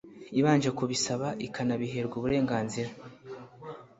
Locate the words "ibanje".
0.39-0.69